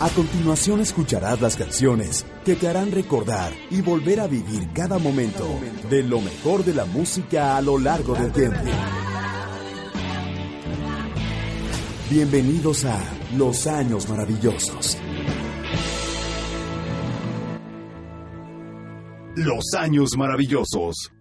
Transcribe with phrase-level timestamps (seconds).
[0.00, 5.46] A continuación escucharás las canciones que te harán recordar y volver a vivir cada momento
[5.90, 8.58] de lo mejor de la música a lo largo del tiempo.
[12.08, 12.98] Bienvenidos a
[13.36, 14.96] Los Años Maravillosos.
[19.36, 21.12] Los Años Maravillosos.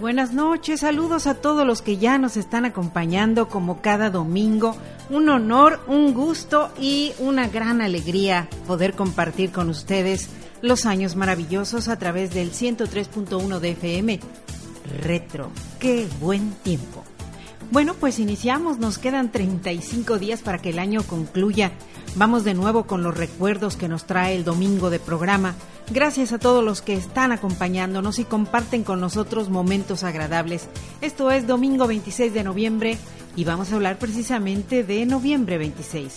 [0.00, 4.76] Buenas noches, saludos a todos los que ya nos están acompañando como cada domingo.
[5.08, 10.28] Un honor, un gusto y una gran alegría poder compartir con ustedes
[10.62, 14.20] los años maravillosos a través del 103.1 de FM.
[15.02, 17.04] Retro, qué buen tiempo.
[17.70, 21.72] Bueno, pues iniciamos, nos quedan 35 días para que el año concluya.
[22.16, 25.54] Vamos de nuevo con los recuerdos que nos trae el domingo de programa.
[25.90, 30.68] Gracias a todos los que están acompañándonos y comparten con nosotros momentos agradables.
[31.02, 32.98] Esto es domingo 26 de noviembre
[33.36, 36.14] y vamos a hablar precisamente de noviembre 26.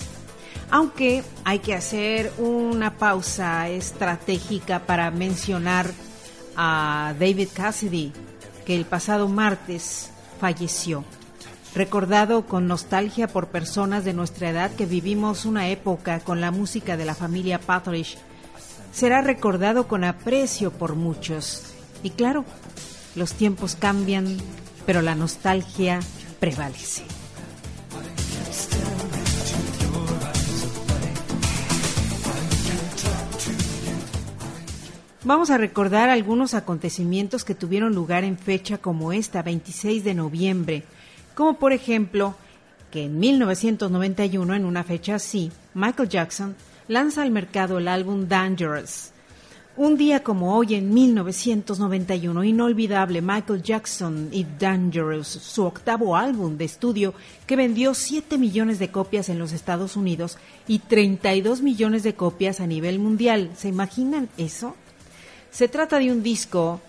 [0.69, 5.91] Aunque hay que hacer una pausa estratégica para mencionar
[6.55, 8.13] a David Cassidy,
[8.65, 11.03] que el pasado martes falleció
[11.75, 16.97] recordado con nostalgia por personas de nuestra edad que vivimos una época con la música
[16.97, 18.17] de la familia Patrick,
[18.97, 21.71] será recordado con aprecio por muchos.
[22.01, 22.45] Y claro,
[23.15, 24.25] los tiempos cambian,
[24.87, 25.99] pero la nostalgia
[26.39, 27.03] prevalece.
[35.23, 40.83] Vamos a recordar algunos acontecimientos que tuvieron lugar en fecha como esta, 26 de noviembre,
[41.35, 42.33] como por ejemplo
[42.89, 46.55] que en 1991, en una fecha así, Michael Jackson
[46.87, 49.11] lanza al mercado el álbum Dangerous.
[49.75, 56.65] Un día como hoy, en 1991, inolvidable Michael Jackson y Dangerous, su octavo álbum de
[56.65, 57.13] estudio
[57.45, 62.59] que vendió 7 millones de copias en los Estados Unidos y 32 millones de copias
[62.59, 63.51] a nivel mundial.
[63.55, 64.75] ¿Se imaginan eso?
[65.51, 66.81] Se trata de un disco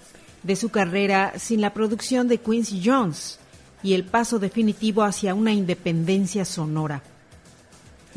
[0.42, 3.38] de su carrera sin la producción de Quincy Jones
[3.82, 7.02] y el paso definitivo hacia una independencia sonora,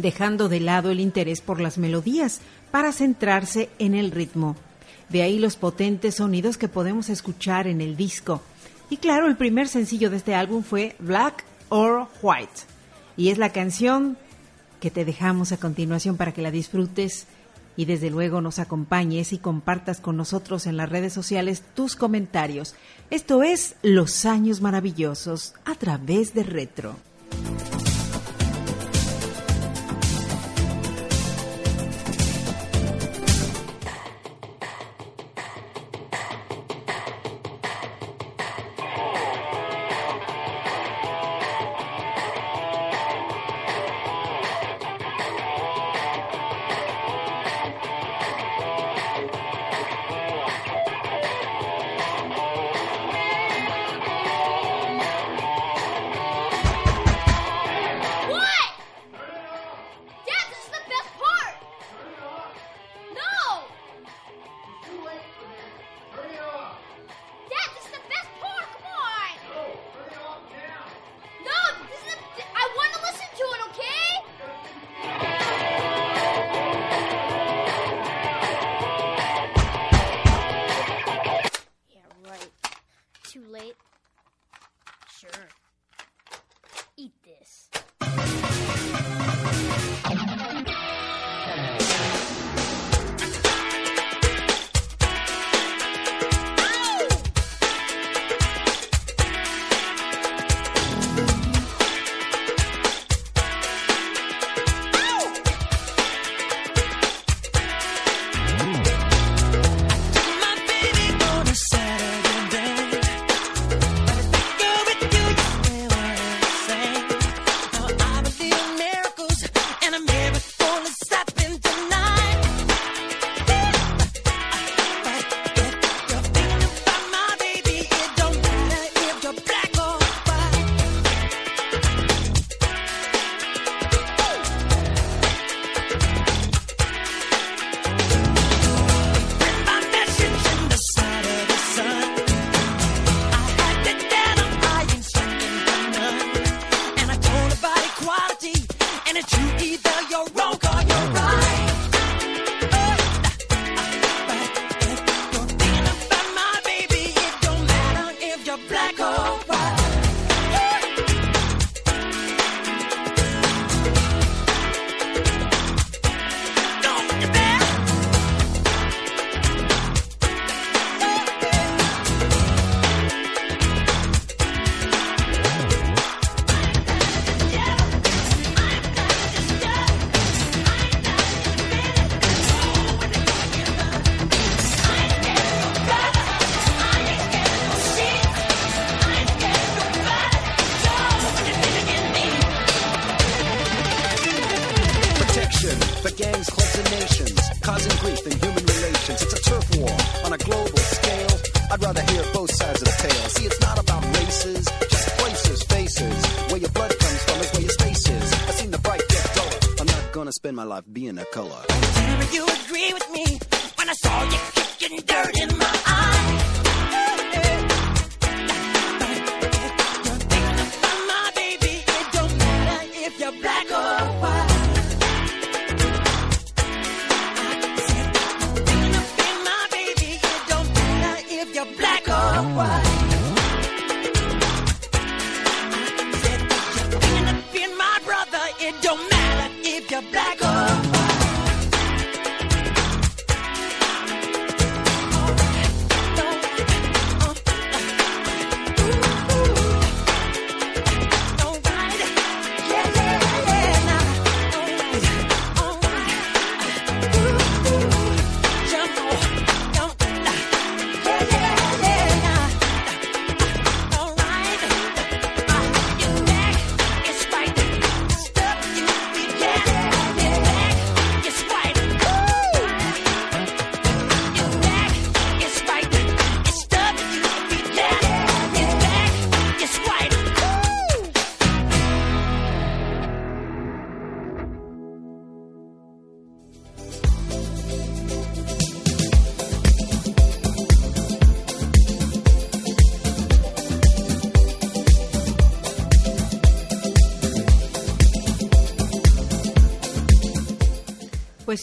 [0.01, 2.41] dejando de lado el interés por las melodías
[2.71, 4.55] para centrarse en el ritmo.
[5.09, 8.41] De ahí los potentes sonidos que podemos escuchar en el disco.
[8.89, 12.61] Y claro, el primer sencillo de este álbum fue Black or White.
[13.17, 14.17] Y es la canción
[14.79, 17.27] que te dejamos a continuación para que la disfrutes
[17.77, 22.75] y desde luego nos acompañes y compartas con nosotros en las redes sociales tus comentarios.
[23.09, 26.95] Esto es Los Años Maravillosos a través de Retro.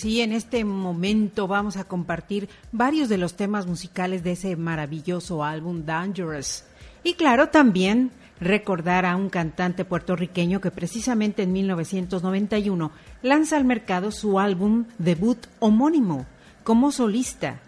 [0.01, 5.45] Sí, en este momento vamos a compartir varios de los temas musicales de ese maravilloso
[5.45, 6.65] álbum Dangerous.
[7.03, 8.11] Y claro, también
[8.41, 12.91] recordar a un cantante puertorriqueño que precisamente en 1991
[13.23, 16.27] lanza al mercado su álbum debut homónimo
[16.65, 17.61] como solista,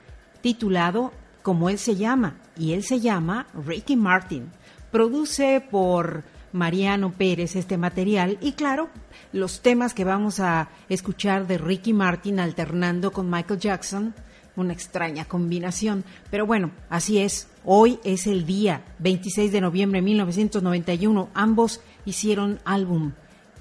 [0.43, 1.13] titulado
[1.43, 4.51] como él se llama, y él se llama Ricky Martin.
[4.91, 8.89] Produce por Mariano Pérez este material y claro,
[9.33, 14.15] los temas que vamos a escuchar de Ricky Martin alternando con Michael Jackson,
[14.57, 17.49] una extraña combinación, pero bueno, así es.
[17.65, 23.13] Hoy es el día 26 de noviembre de 1991, ambos hicieron álbum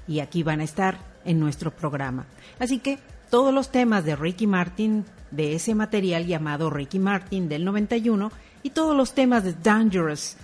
[0.08, 2.26] y aquí van a estar en nuestro programa.
[2.58, 2.98] Así que
[3.30, 8.32] todos los temas de Ricky Martin de ese material llamado Ricky Martin del 91
[8.62, 10.36] y todos los temas de Dangerous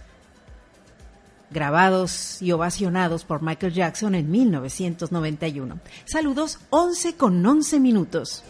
[1.50, 5.80] grabados y ovacionados por Michael Jackson en 1991.
[6.04, 8.42] Saludos 11 con 11 minutos.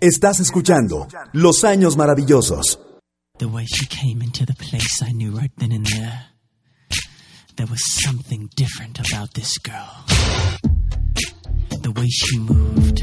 [0.00, 2.80] Estás escuchando Los Años Maravillosos.
[3.38, 6.26] The way she came into the place, I knew right then and there.
[7.56, 10.04] There was something different about this girl.
[11.82, 13.00] The way she moved,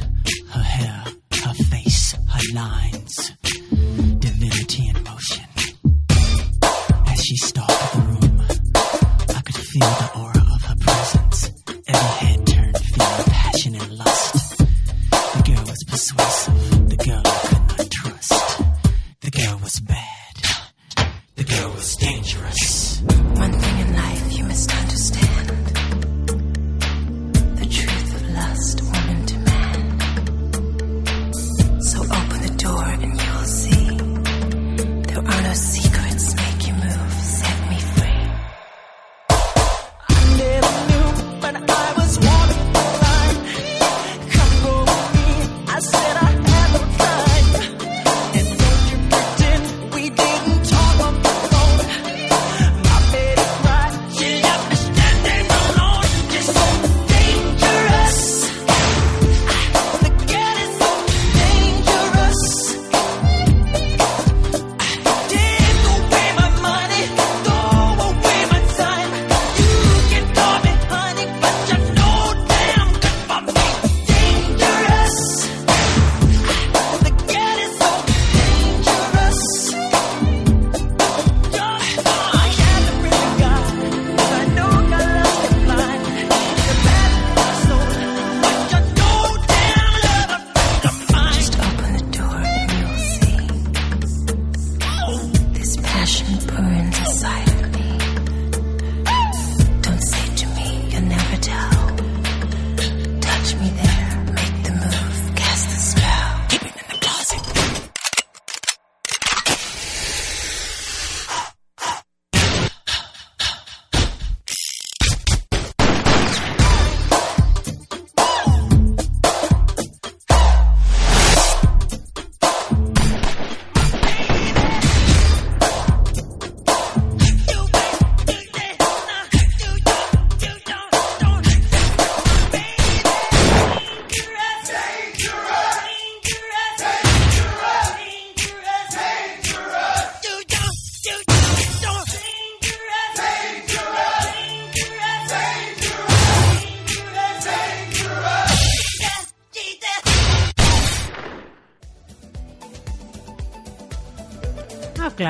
[0.54, 1.04] her hair,
[1.44, 3.32] her face, her lines,
[4.20, 5.57] divinity in motion.
[7.28, 8.42] She stalked the room,
[9.36, 10.07] I could feel the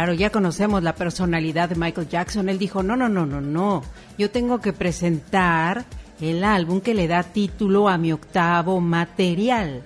[0.07, 2.47] claro, ya conocemos la personalidad de Michael Jackson.
[2.47, 3.83] Él dijo, no, no, no, no, no.
[4.17, 5.83] Yo tengo que presentar
[6.21, 9.83] el álbum que le da título a mi octavo material.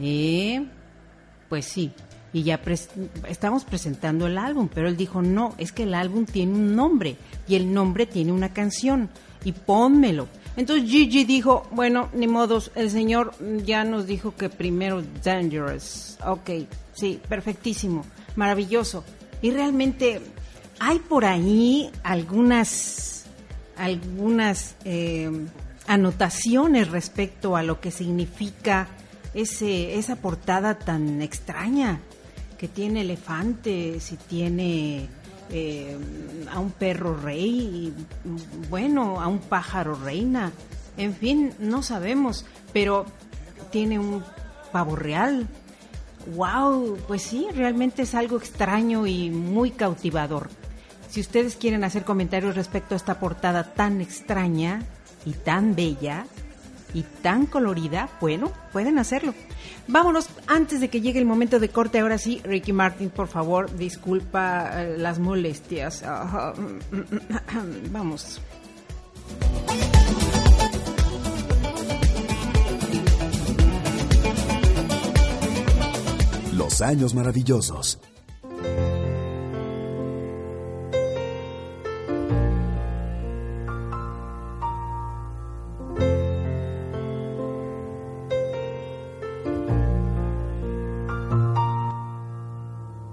[0.00, 0.64] ¿Eh?
[1.50, 1.92] Pues sí.
[2.32, 2.58] Y ya
[3.28, 7.16] estamos presentando el álbum, pero él dijo, no, es que el álbum tiene un nombre
[7.46, 9.10] y el nombre tiene una canción
[9.44, 10.26] y pónmelo.
[10.56, 13.34] Entonces Gigi dijo, bueno, ni modos, el señor
[13.64, 16.16] ya nos dijo que primero Dangerous.
[16.26, 16.50] Ok,
[16.94, 18.04] sí, perfectísimo,
[18.36, 19.04] maravilloso.
[19.42, 20.20] Y realmente
[20.78, 23.24] hay por ahí algunas,
[23.76, 25.30] algunas eh,
[25.86, 28.88] anotaciones respecto a lo que significa
[29.34, 32.00] ese, esa portada tan extraña
[32.58, 35.08] que tiene elefantes y tiene
[35.50, 35.96] eh,
[36.50, 37.92] a un perro rey,
[38.70, 40.52] bueno, a un pájaro reina,
[40.96, 43.04] en fin, no sabemos, pero
[43.70, 44.24] tiene un
[44.72, 45.46] pavo real.
[46.34, 50.48] Wow, pues sí, realmente es algo extraño y muy cautivador.
[51.08, 54.82] Si ustedes quieren hacer comentarios respecto a esta portada tan extraña
[55.24, 56.26] y tan bella
[56.94, 59.34] y tan colorida, bueno, pueden hacerlo.
[59.86, 63.74] Vámonos, antes de que llegue el momento de corte, ahora sí, Ricky Martin, por favor,
[63.76, 66.02] disculpa eh, las molestias.
[67.90, 68.40] Vamos.
[76.56, 77.98] Los años maravillosos.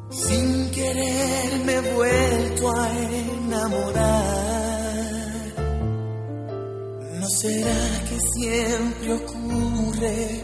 [0.10, 4.14] Sin querer me he vuelto a enamorar.
[7.20, 10.42] ¿No será que siempre ocurre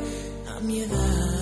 [0.50, 1.39] a mi edad?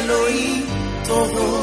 [0.00, 0.64] Cielo y
[1.06, 1.59] todo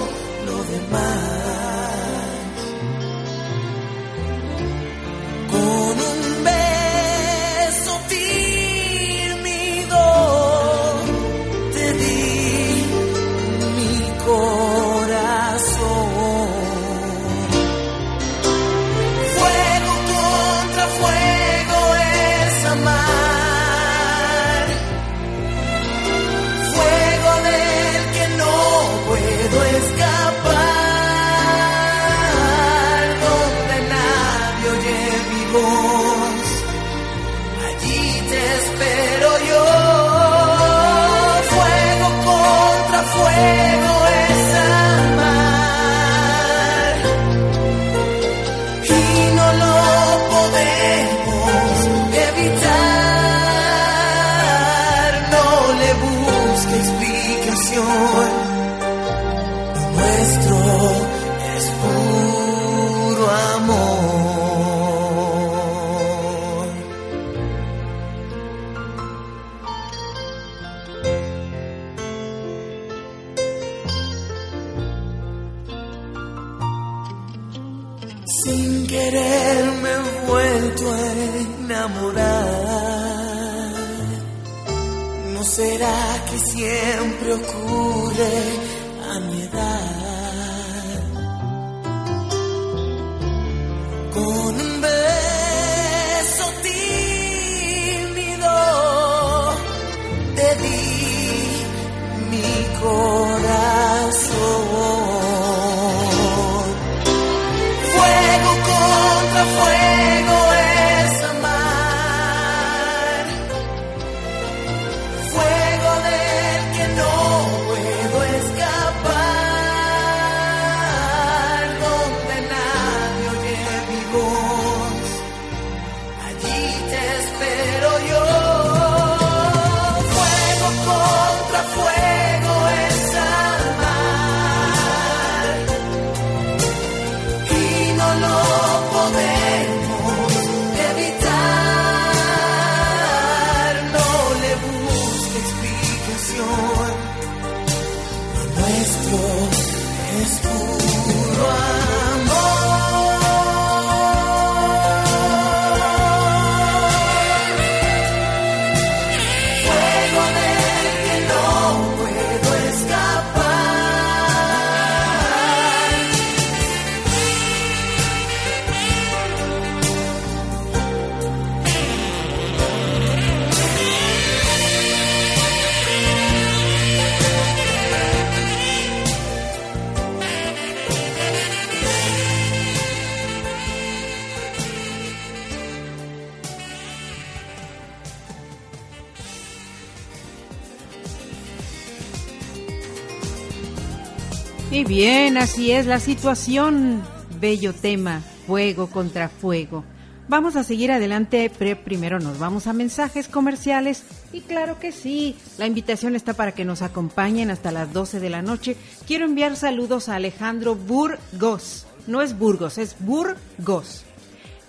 [194.97, 197.03] bien, así es la situación.
[197.39, 199.83] Bello tema, fuego contra fuego.
[200.27, 204.01] Vamos a seguir adelante, pero primero nos vamos a mensajes comerciales.
[204.33, 208.31] Y claro que sí, la invitación está para que nos acompañen hasta las 12 de
[208.31, 208.75] la noche.
[209.05, 211.85] Quiero enviar saludos a Alejandro Burgos.
[212.07, 214.03] No es Burgos, es Burgos.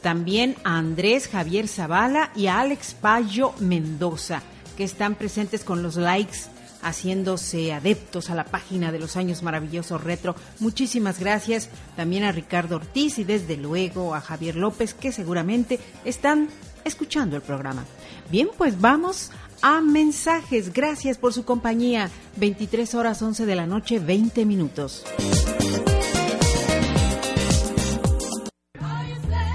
[0.03, 4.43] También a Andrés Javier Zavala y a Alex Payo Mendoza,
[4.77, 6.51] que están presentes con los likes
[6.83, 10.35] haciéndose adeptos a la página de los años maravillosos retro.
[10.61, 16.49] Muchísimas gracias también a Ricardo Ortiz y desde luego a Javier López que seguramente están
[16.85, 17.85] escuchando el programa.
[18.31, 19.31] Bien, pues vamos
[19.63, 20.73] a mensajes.
[20.73, 22.11] Gracias por su compañía.
[22.37, 25.05] 23 horas 11 de la noche, 20 minutos.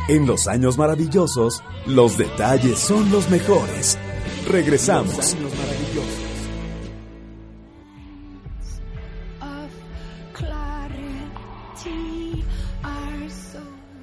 [0.10, 3.98] En los años maravillosos, los detalles son los mejores.
[4.50, 5.38] Regresamos.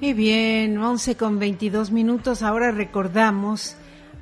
[0.03, 2.41] Y bien, 11 con 22 minutos.
[2.41, 3.75] Ahora recordamos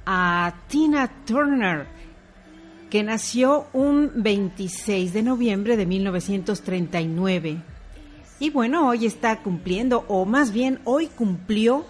[0.05, 1.87] a Tina Turner,
[2.89, 7.61] que nació un 26 de noviembre de 1939.
[8.41, 11.85] Y bueno, hoy está cumpliendo, o más bien hoy cumplió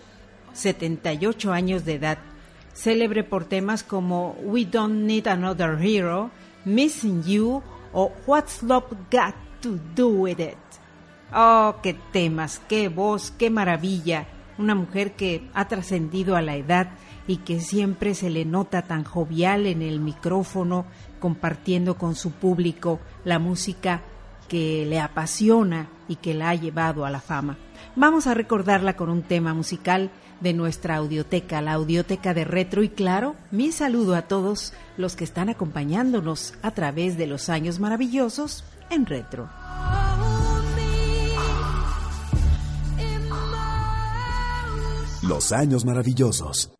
[0.53, 2.19] 78 años de edad.
[2.73, 6.29] Célebre por temas como We Don't Need Another Hero,
[6.63, 10.78] Missing You o What's Love Got to Do With It.
[11.33, 14.27] Oh, qué temas, qué voz, qué maravilla.
[14.57, 16.89] Una mujer que ha trascendido a la edad
[17.27, 20.85] y que siempre se le nota tan jovial en el micrófono,
[21.19, 24.01] compartiendo con su público la música
[24.47, 27.57] que le apasiona y que la ha llevado a la fama.
[27.95, 30.09] Vamos a recordarla con un tema musical
[30.41, 35.23] de nuestra audioteca, la audioteca de retro y claro, mi saludo a todos los que
[35.23, 39.49] están acompañándonos a través de los años maravillosos en retro.
[45.29, 46.71] Los años maravillosos.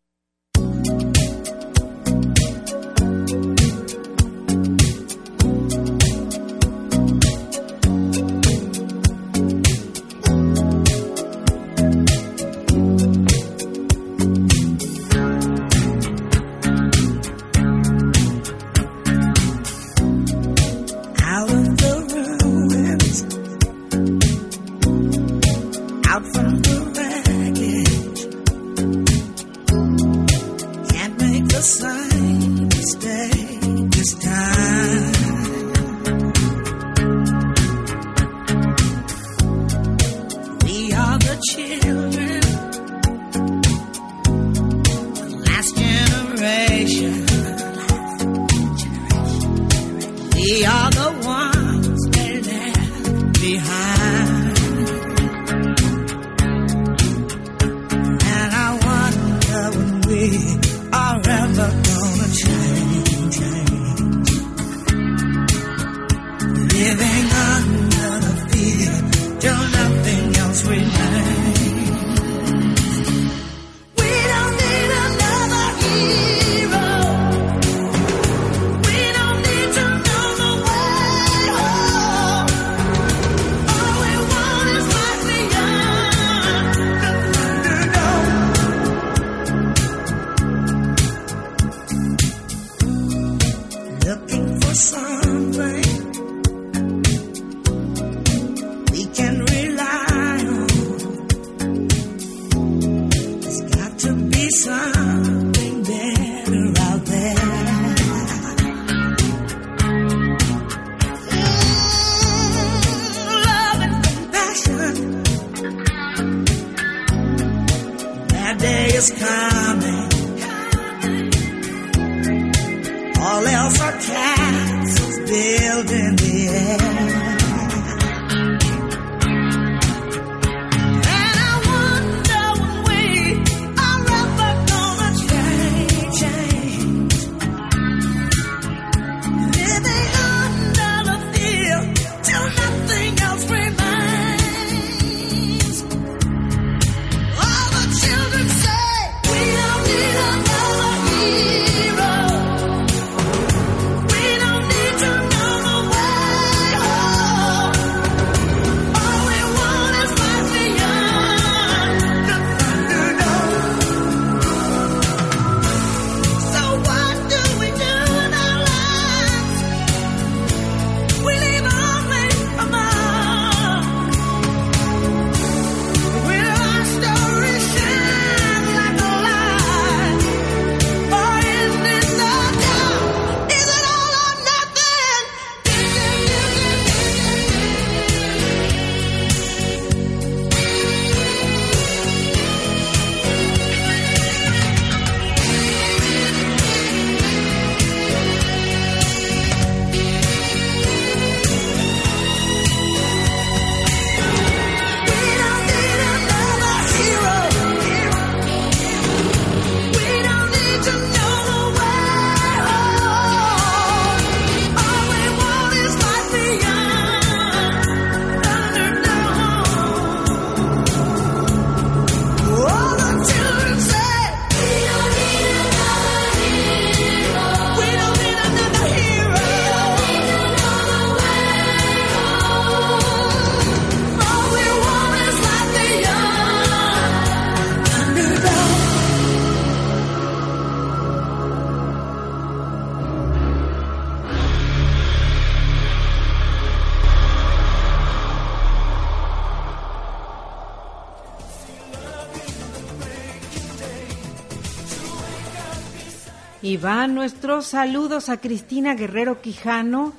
[256.70, 260.12] Y van nuestros saludos a Cristina Guerrero Quijano,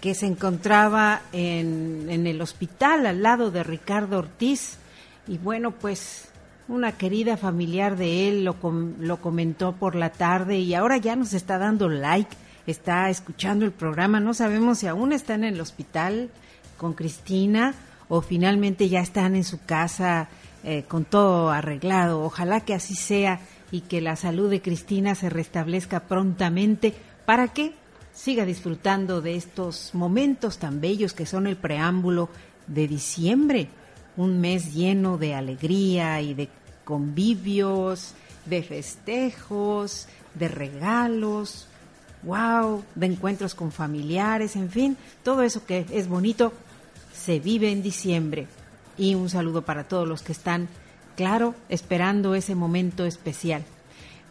[0.00, 4.78] que se encontraba en, en el hospital al lado de Ricardo Ortiz.
[5.28, 6.24] Y bueno, pues
[6.66, 11.14] una querida familiar de él lo, com- lo comentó por la tarde y ahora ya
[11.14, 14.18] nos está dando like, está escuchando el programa.
[14.18, 16.28] No sabemos si aún están en el hospital
[16.76, 17.72] con Cristina
[18.08, 20.26] o finalmente ya están en su casa
[20.64, 22.20] eh, con todo arreglado.
[22.24, 23.38] Ojalá que así sea
[23.74, 26.94] y que la salud de Cristina se restablezca prontamente.
[27.26, 27.74] Para que
[28.12, 32.28] siga disfrutando de estos momentos tan bellos que son el preámbulo
[32.68, 33.66] de diciembre,
[34.16, 36.48] un mes lleno de alegría y de
[36.84, 38.14] convivios,
[38.46, 41.66] de festejos, de regalos,
[42.22, 46.52] wow, de encuentros con familiares, en fin, todo eso que es bonito
[47.12, 48.46] se vive en diciembre.
[48.96, 50.68] Y un saludo para todos los que están,
[51.16, 53.64] claro, esperando ese momento especial.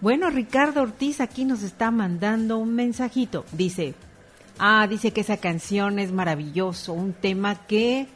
[0.01, 3.45] Bueno, Ricardo Ortiz aquí nos está mandando un mensajito.
[3.53, 3.93] Dice,
[4.59, 8.07] ah, dice que esa canción es maravilloso, un tema que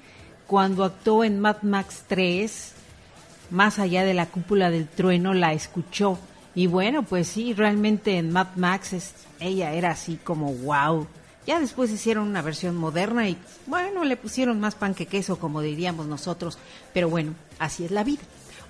[0.47, 2.73] cuando actuó en Mad Max 3,
[3.51, 6.19] más allá de la cúpula del trueno, la escuchó.
[6.55, 11.07] Y bueno, pues sí, realmente en Mad Max es- ella era así como wow.
[11.45, 15.61] Ya después hicieron una versión moderna y bueno, le pusieron más pan que queso, como
[15.61, 16.57] diríamos nosotros.
[16.93, 18.21] Pero bueno, así es la vida.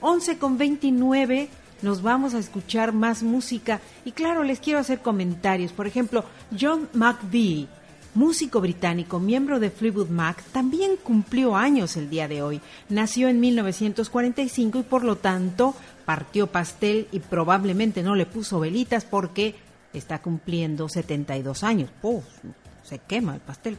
[0.02, 1.50] 11 con 29,
[1.82, 3.82] nos vamos a escuchar más música.
[4.06, 5.72] Y claro, les quiero hacer comentarios.
[5.72, 6.24] Por ejemplo,
[6.60, 7.68] John McVie,
[8.16, 12.62] músico británico, miembro de Fleetwood Mac, también cumplió años el día de hoy.
[12.90, 19.06] Nació en 1945 y por lo tanto partió pastel y probablemente no le puso velitas
[19.06, 19.56] porque
[19.94, 21.90] está cumpliendo 72 años.
[22.02, 22.24] Pues,
[22.84, 23.78] se quema el pastel.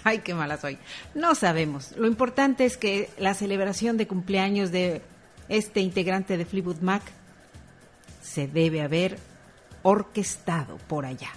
[0.04, 0.78] Ay, qué mala soy.
[1.14, 1.92] No sabemos.
[1.96, 5.02] Lo importante es que la celebración de cumpleaños de
[5.48, 7.02] este integrante de Fleetwood Mac
[8.22, 9.18] se debe haber
[9.82, 11.30] orquestado por allá.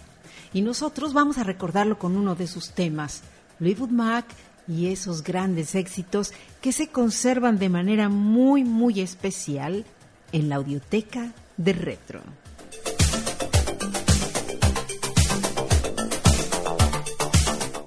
[0.54, 3.24] Y nosotros vamos a recordarlo con uno de sus temas,
[3.58, 4.26] Fleetwood Mac
[4.68, 9.86] y esos grandes éxitos que se conservan de manera muy, muy especial
[10.32, 12.22] en la audioteca de Retro.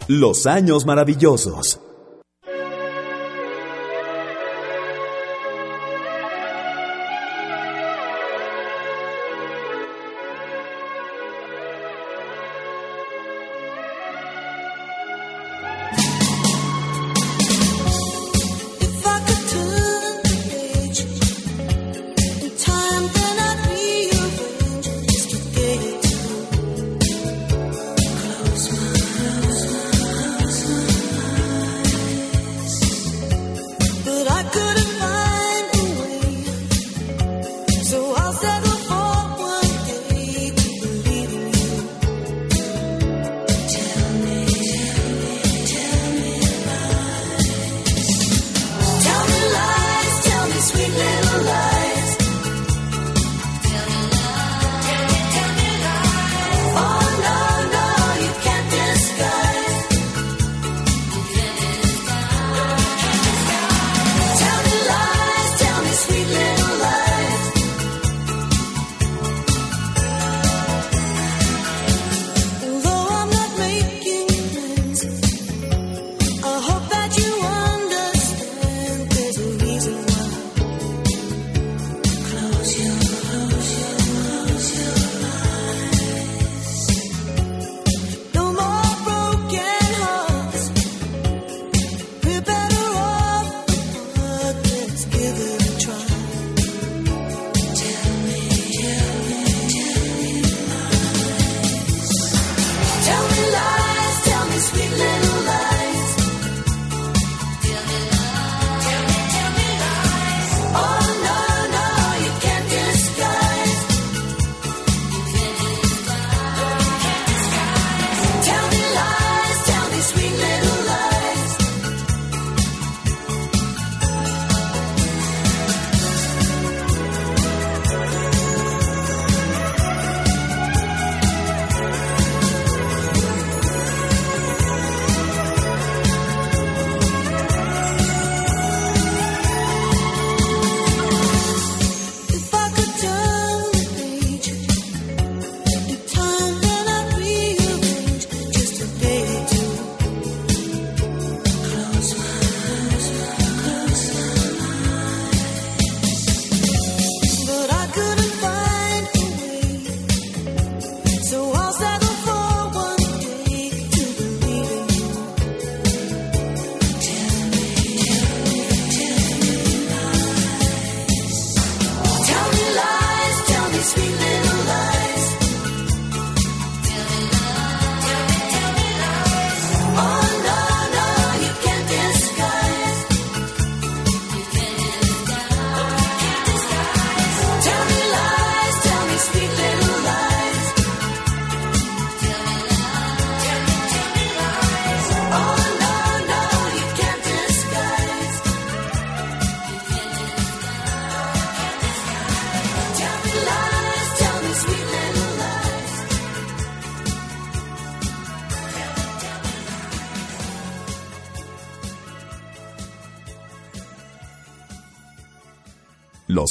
[0.08, 1.80] Los años maravillosos.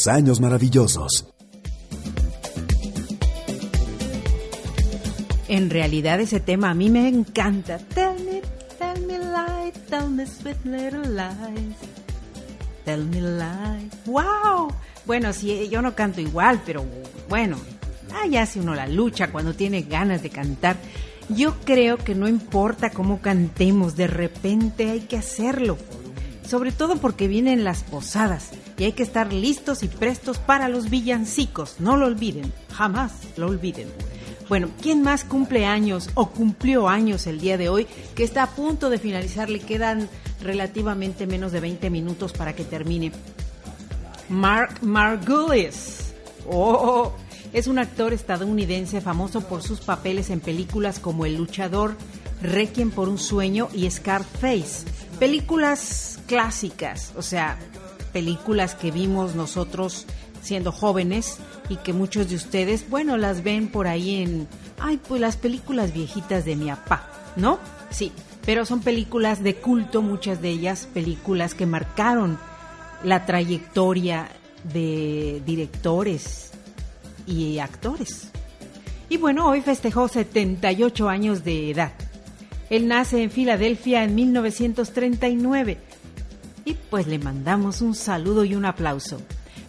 [0.08, 1.26] Años maravillosos.
[5.48, 7.78] En realidad ese tema a mí me encanta.
[7.78, 8.42] Tell me,
[8.78, 11.76] tell me lies, tell me sweet little lies.
[12.84, 13.94] Tell me lies.
[14.06, 14.74] ¡Wow!
[15.06, 16.86] Bueno, sí, yo no canto igual, pero
[17.30, 17.58] bueno,
[18.14, 20.78] ahí hace uno la lucha cuando tiene ganas de cantar.
[21.30, 25.78] Yo creo que no importa cómo cantemos, de repente hay que hacerlo.
[26.48, 30.90] Sobre todo porque vienen las posadas y hay que estar listos y prestos para los
[30.90, 31.80] villancicos.
[31.80, 33.88] No lo olviden, jamás lo olviden.
[34.48, 38.52] Bueno, ¿quién más cumple años o cumplió años el día de hoy que está a
[38.52, 39.50] punto de finalizar?
[39.50, 40.08] Le quedan
[40.42, 43.12] relativamente menos de 20 minutos para que termine.
[44.30, 46.14] Mark Margulies.
[46.48, 47.14] Oh,
[47.54, 51.96] es un actor estadounidense famoso por sus papeles en películas como El luchador,
[52.42, 54.86] Requiem por un sueño y Scarface.
[55.18, 57.58] Películas clásicas, o sea,
[58.16, 60.06] películas que vimos nosotros
[60.42, 64.48] siendo jóvenes y que muchos de ustedes, bueno, las ven por ahí en,
[64.80, 67.60] ay, pues las películas viejitas de mi papá, ¿no?
[67.90, 68.14] Sí,
[68.46, 72.40] pero son películas de culto, muchas de ellas películas que marcaron
[73.04, 74.30] la trayectoria
[74.64, 76.52] de directores
[77.28, 78.30] y actores.
[79.10, 81.92] Y bueno, hoy festejó 78 años de edad.
[82.70, 85.95] Él nace en Filadelfia en 1939
[86.66, 89.22] y pues le mandamos un saludo y un aplauso.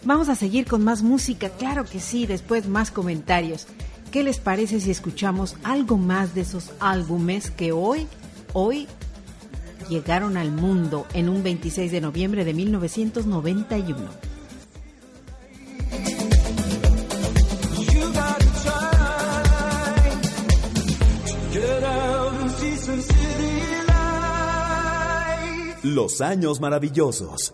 [0.03, 3.67] Vamos a seguir con más música, claro que sí, después más comentarios.
[4.11, 8.07] ¿Qué les parece si escuchamos algo más de esos álbumes que hoy,
[8.53, 8.87] hoy
[9.89, 13.97] llegaron al mundo en un 26 de noviembre de 1991?
[25.83, 27.53] Los años maravillosos.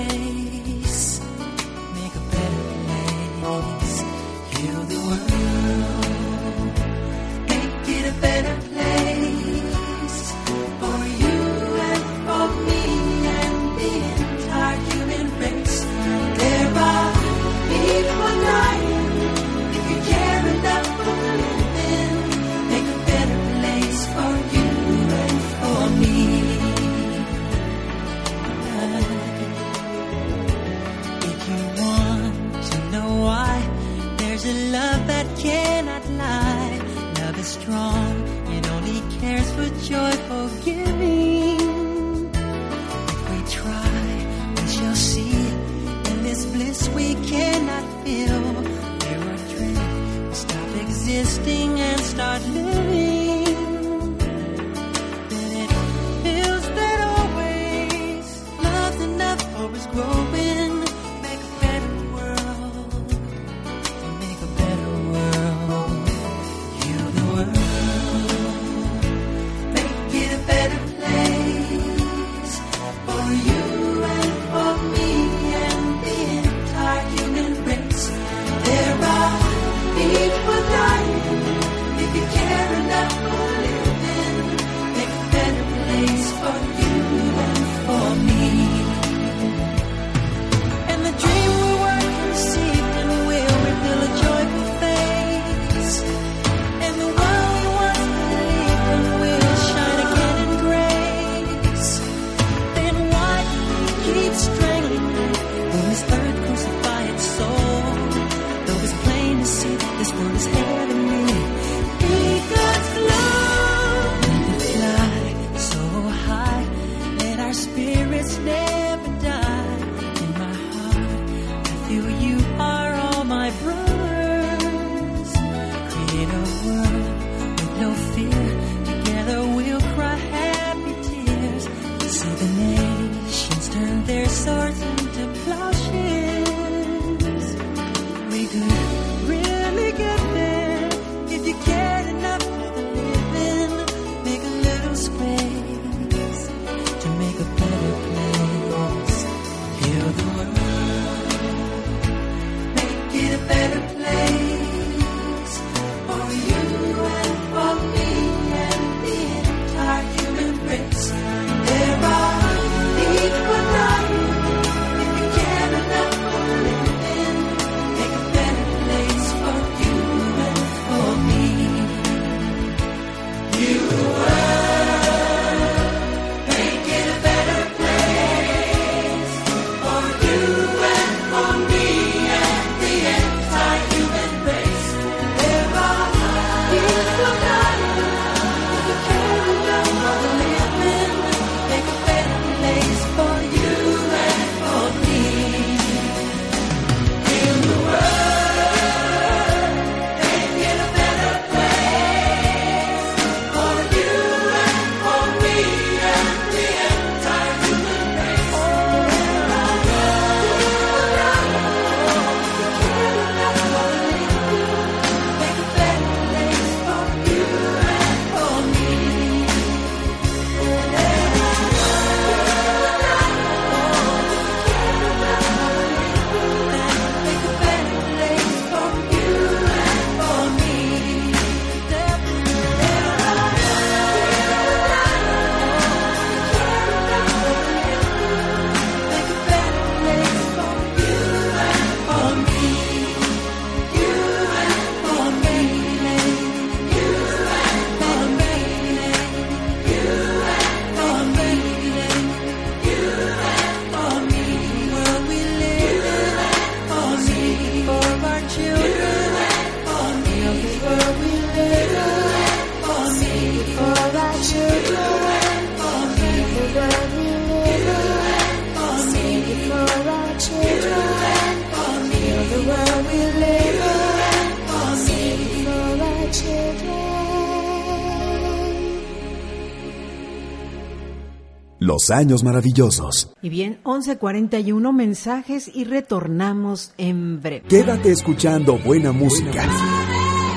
[282.01, 283.31] Los años maravillosos.
[283.43, 287.67] Y bien, 11:41 mensajes y retornamos en breve.
[287.67, 289.61] Quédate escuchando buena música.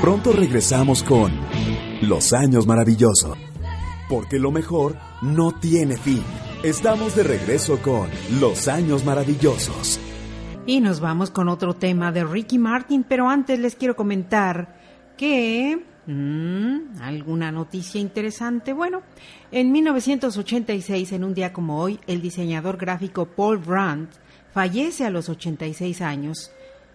[0.01, 1.32] Pronto regresamos con
[2.01, 3.36] Los años maravillosos.
[4.09, 6.22] Porque lo mejor no tiene fin.
[6.62, 8.09] Estamos de regreso con
[8.40, 10.01] Los años maravillosos.
[10.64, 14.80] Y nos vamos con otro tema de Ricky Martin, pero antes les quiero comentar
[15.18, 15.92] que...
[16.07, 18.72] mm, ¿Alguna noticia interesante?
[18.72, 19.02] Bueno,
[19.50, 24.11] en 1986, en un día como hoy, el diseñador gráfico Paul Brandt
[24.52, 26.50] fallece a los 86 años.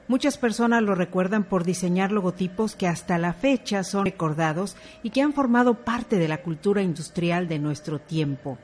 [0.07, 5.21] Muchas personas lo recuerdan por diseñar logotipos que hasta la fecha son recordados y que
[5.21, 8.57] han formado parte de la cultura industrial de nuestro tiempo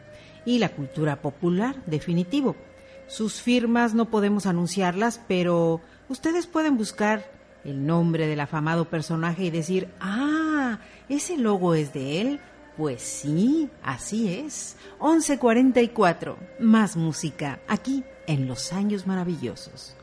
[0.46, 2.56] y la cultura popular, definitivo.
[3.08, 7.35] Sus firmas no podemos anunciarlas, pero ustedes pueden buscar
[7.66, 12.40] el nombre del afamado personaje y decir, ah, ese logo es de él.
[12.78, 14.78] Pues sí, así es.
[15.02, 19.96] 1144, más música, aquí en Los Años Maravillosos.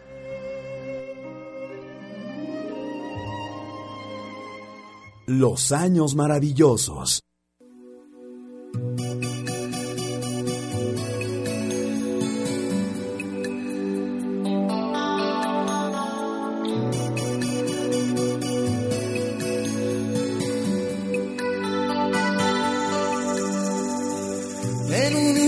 [5.26, 7.22] Los años maravillosos.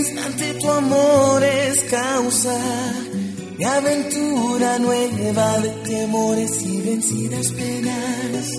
[0.07, 2.57] Instante tu amor es causa
[3.57, 8.51] de aventura nueva, de temores y vencidas penas.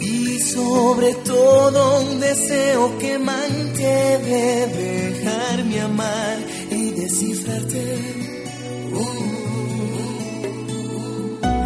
[0.00, 6.38] Y sobre todo un deseo que mantiene dejarme amar
[6.70, 7.98] y descifrarte.
[8.92, 9.40] Uh.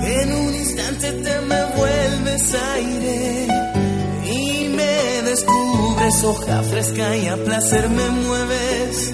[0.06, 3.73] En un instante te me vuelves aire
[5.34, 9.12] descubres hoja fresca y a placer me mueves.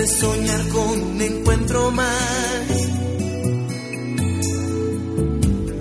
[0.00, 2.66] De soñar con un encuentro más.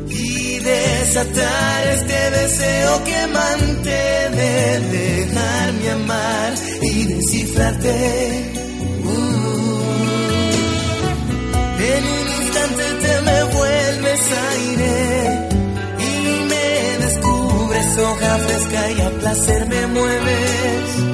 [0.09, 3.99] Y desatar este deseo quemante
[4.39, 7.95] de dejarme amar y descifrarte.
[9.05, 9.79] Uh.
[11.93, 15.49] En un instante te me vuelves aire
[16.11, 16.13] y
[16.51, 21.08] me descubres hoja fresca y a placer me mueves.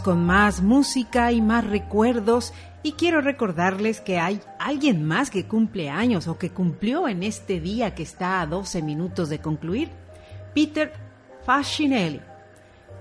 [0.00, 2.54] Con más música y más recuerdos.
[2.82, 7.60] Y quiero recordarles que hay alguien más que cumple años o que cumplió en este
[7.60, 9.90] día que está a 12 minutos de concluir.
[10.54, 10.92] Peter
[11.44, 12.20] Facinelli,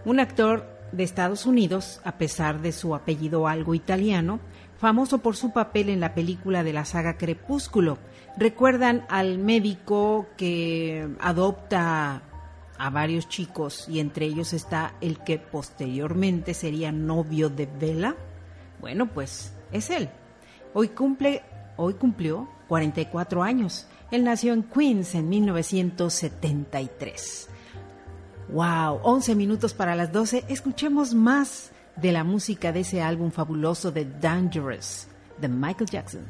[0.03, 4.39] un actor de Estados Unidos, a pesar de su apellido algo italiano,
[4.77, 7.99] famoso por su papel en la película de la saga Crepúsculo.
[8.37, 12.23] ¿Recuerdan al médico que adopta
[12.81, 18.15] a varios chicos y entre ellos está el que posteriormente sería novio de Bella?
[18.79, 20.09] Bueno, pues es él.
[20.73, 21.43] Hoy cumple,
[21.77, 23.85] hoy cumplió 44 años.
[24.09, 27.49] Él nació en Queens en 1973.
[28.49, 30.45] Wow, 11 minutos para las 12.
[30.47, 35.05] Escuchemos más de la música de ese álbum fabuloso de Dangerous
[35.39, 36.25] de Michael Jackson.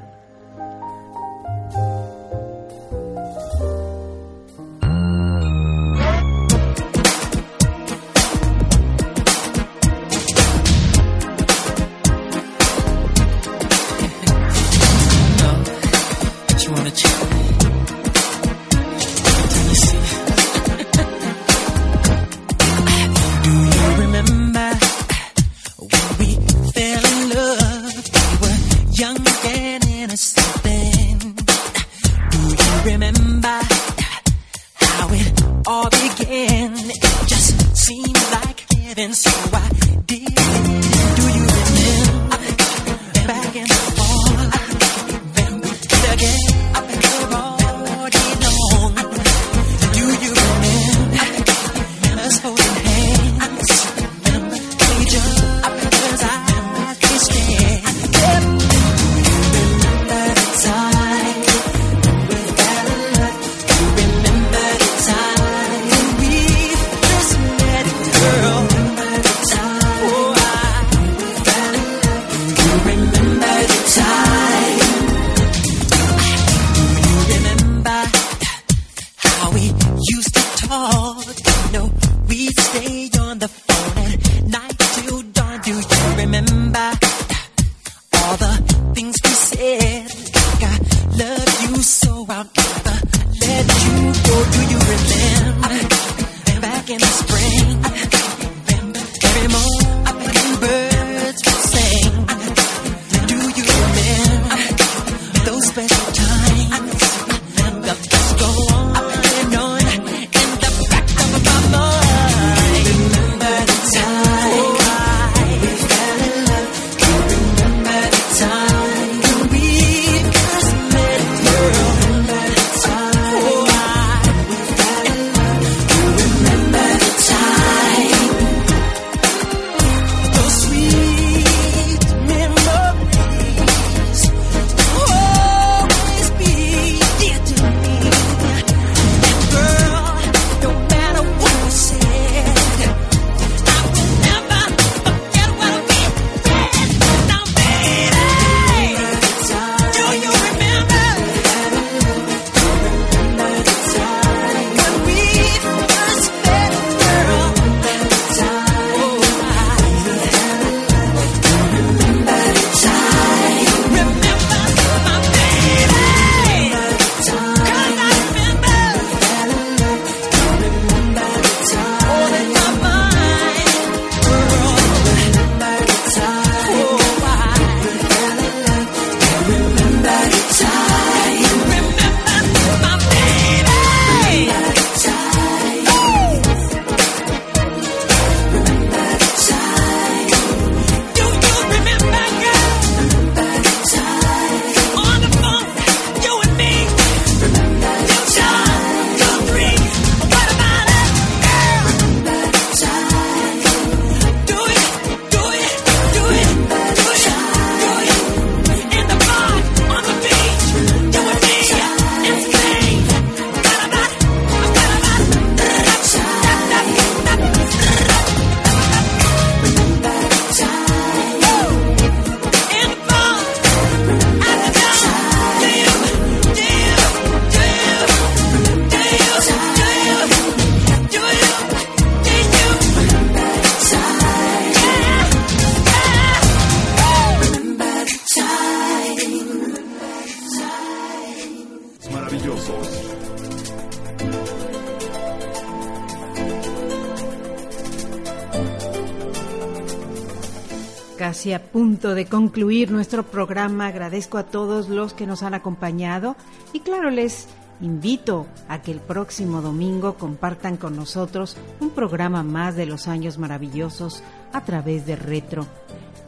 [252.14, 253.86] De concluir nuestro programa.
[253.86, 256.36] Agradezco a todos los que nos han acompañado
[256.72, 257.48] y claro, les
[257.80, 263.38] invito a que el próximo domingo compartan con nosotros un programa más de los años
[263.38, 265.66] maravillosos a través de Retro.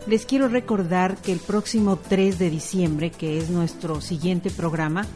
[0.06, 5.06] Les quiero recordar que el próximo 3 de diciembre, que es nuestro siguiente programa,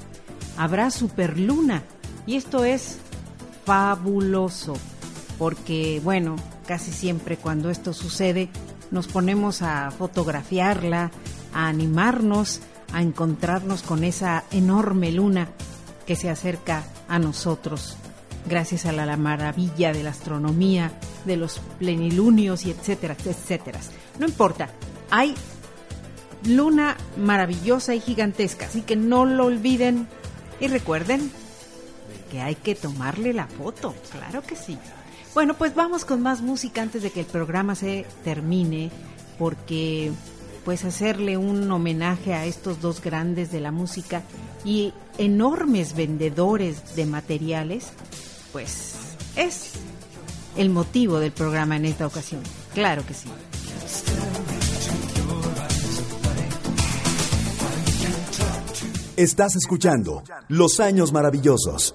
[0.56, 1.82] habrá Superluna
[2.26, 2.98] y esto es
[3.64, 4.74] fabuloso
[5.38, 8.48] porque bueno, casi siempre cuando esto sucede
[8.90, 11.10] nos ponemos a fotografiarla,
[11.52, 12.60] a animarnos,
[12.92, 15.48] a encontrarnos con esa enorme luna
[16.06, 17.96] que se acerca a nosotros,
[18.46, 20.92] gracias a la, la maravilla de la astronomía,
[21.26, 23.80] de los plenilunios y etcétera, etcétera.
[24.18, 24.70] No importa,
[25.10, 25.34] hay
[26.44, 30.08] luna maravillosa y gigantesca, así que no lo olviden
[30.60, 31.30] y recuerden
[32.30, 34.78] que hay que tomarle la foto, claro que sí.
[35.34, 38.90] Bueno, pues vamos con más música antes de que el programa se termine,
[39.38, 40.10] porque
[40.64, 44.22] pues hacerle un homenaje a estos dos grandes de la música
[44.64, 47.88] y enormes vendedores de materiales,
[48.52, 48.94] pues
[49.36, 49.72] es
[50.56, 52.42] el motivo del programa en esta ocasión.
[52.74, 53.28] Claro que sí.
[59.16, 61.94] Estás escuchando Los Años Maravillosos.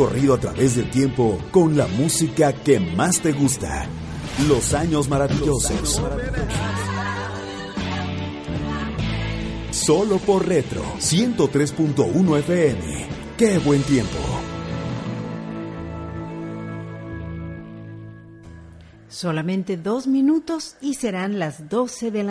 [0.00, 3.86] Recorrido a través del tiempo con la música que más te gusta.
[4.48, 6.00] Los años maravillosos.
[9.70, 13.08] Solo por Retro 103.1 FM.
[13.36, 14.16] ¡Qué buen tiempo!
[19.08, 22.28] Solamente dos minutos y serán las 12 de la